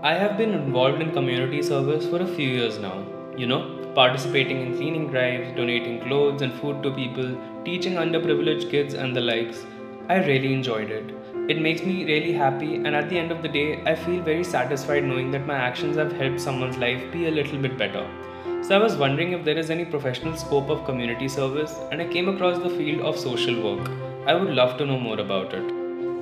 [0.00, 3.04] I have been involved in community service for a few years now.
[3.36, 8.94] You know, participating in cleaning drives, donating clothes and food to people, teaching underprivileged kids,
[8.94, 9.66] and the likes.
[10.08, 11.12] I really enjoyed it.
[11.48, 14.44] It makes me really happy, and at the end of the day, I feel very
[14.44, 18.06] satisfied knowing that my actions have helped someone's life be a little bit better.
[18.62, 22.06] So, I was wondering if there is any professional scope of community service, and I
[22.06, 23.90] came across the field of social work.
[24.28, 25.72] I would love to know more about it.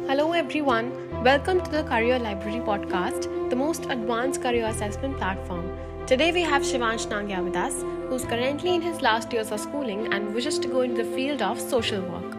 [0.08, 0.92] Hello, everyone.
[1.22, 5.70] Welcome to the Career Library podcast, the most advanced career assessment platform.
[6.06, 10.12] Today, we have Shivansh Nangya with us, who's currently in his last years of schooling
[10.12, 12.36] and wishes to go into the field of social work.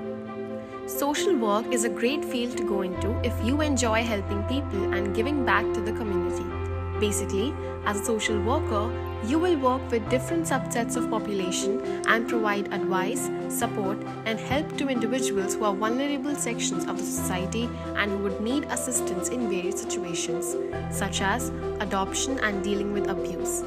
[0.85, 5.15] Social work is a great field to go into if you enjoy helping people and
[5.15, 6.66] giving back to the community.
[7.00, 7.52] Basically,
[7.84, 8.90] as a social worker,
[9.26, 14.88] you will work with different subsets of population and provide advice, support, and help to
[14.88, 19.80] individuals who are vulnerable sections of the society and who would need assistance in various
[19.80, 20.56] situations,
[20.90, 23.62] such as adoption and dealing with abuse.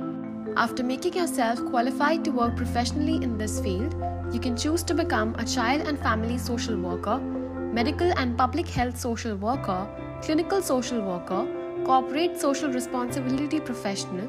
[0.62, 3.92] After making yourself qualified to work professionally in this field,
[4.33, 7.19] you can choose to become a child and family social worker,
[7.73, 9.87] medical and public health social worker,
[10.23, 11.47] clinical social worker,
[11.85, 14.29] corporate social responsibility professional,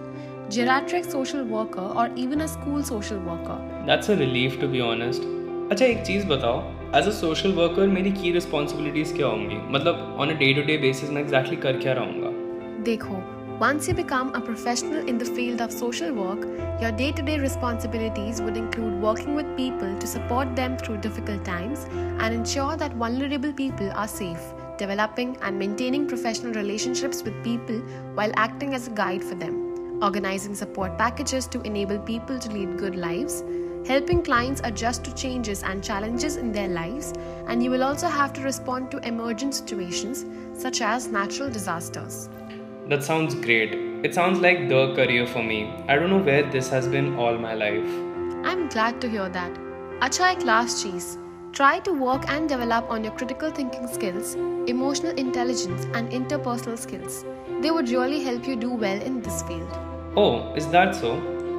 [0.49, 3.57] geriatric social worker, or even a school social worker.
[3.85, 5.23] That's a relief to be honest.
[5.71, 6.57] अच्छा एक चीज़ बताओ
[6.95, 10.77] as a social worker मेरी की responsibilities क्या होंगी मतलब on a day to day
[10.77, 12.29] basis मैं exactly कर क्या रहूँगा
[12.83, 13.21] देखो
[13.60, 16.46] once you become a professional in the field of social work,
[16.80, 21.44] your day to day responsibilities would include working with people to support them through difficult
[21.44, 24.40] times and ensure that vulnerable people are safe,
[24.76, 27.80] developing and maintaining professional relationships with people
[28.14, 32.78] while acting as a guide for them, organizing support packages to enable people to lead
[32.78, 33.42] good lives.
[33.88, 37.12] Helping clients adjust to changes and challenges in their lives,
[37.48, 42.28] and you will also have to respond to emergent situations such as natural disasters.
[42.88, 43.74] That sounds great.
[44.02, 45.70] It sounds like the career for me.
[45.88, 47.86] I don't know where this has been all my life.
[48.46, 49.52] I'm glad to hear that.
[50.06, 51.18] Acha ek last cheese.
[51.52, 54.34] Try to work and develop on your critical thinking skills,
[54.74, 57.26] emotional intelligence, and interpersonal skills.
[57.60, 59.78] They would really help you do well in this field.
[60.16, 61.14] Oh, is that so?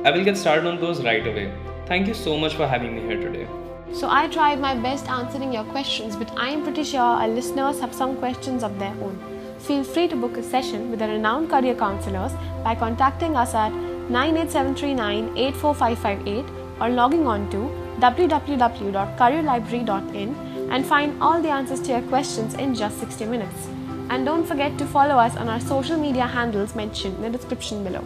[0.05, 1.53] I will get started on those right away.
[1.85, 3.47] Thank you so much for having me here today.
[3.91, 7.79] So, I tried my best answering your questions, but I am pretty sure our listeners
[7.81, 9.38] have some questions of their own.
[9.59, 12.31] Feel free to book a session with the renowned career counselors
[12.63, 16.45] by contacting us at 98739 84558
[16.81, 17.57] or logging on to
[17.99, 20.35] www.careerlibrary.in
[20.71, 23.67] and find all the answers to your questions in just 60 minutes.
[24.09, 27.83] And don't forget to follow us on our social media handles mentioned in the description
[27.83, 28.05] below.